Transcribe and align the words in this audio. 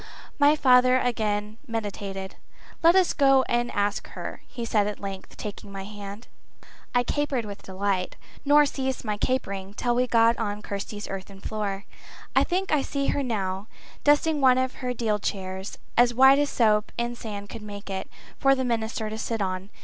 My 0.39 0.55
father 0.55 0.97
again 0.97 1.59
meditated. 1.67 2.35
"Let 2.81 2.95
us 2.95 3.13
go 3.13 3.43
and 3.43 3.69
ask 3.71 4.07
her," 4.07 4.41
he 4.47 4.65
said 4.65 4.87
at 4.87 4.99
length, 4.99 5.37
taking 5.37 5.71
my 5.71 5.83
hand. 5.83 6.27
I 6.95 7.03
capered 7.03 7.45
with 7.45 7.61
delight, 7.61 8.15
nor 8.43 8.65
ceased 8.65 9.05
my 9.05 9.15
capering 9.15 9.75
till 9.75 9.93
we 9.93 10.07
stood 10.07 10.37
on 10.37 10.63
Kirsty's 10.63 11.07
earthen 11.07 11.39
floor. 11.39 11.85
I 12.35 12.43
think 12.43 12.71
I 12.71 12.81
see 12.81 13.09
her 13.09 13.21
now, 13.21 13.67
dusting 14.03 14.41
one 14.41 14.57
of 14.57 14.73
her 14.81 14.91
deal 14.95 15.19
chairs, 15.19 15.77
as 15.95 16.15
white 16.15 16.39
as 16.39 16.49
soap 16.49 16.91
and 16.97 17.15
sand 17.15 17.49
could 17.49 17.61
make 17.61 17.87
it, 17.91 18.09
for 18.39 18.55
the 18.55 18.65
minister 18.65 19.07
to 19.07 19.19
sit 19.19 19.39
on. 19.39 19.69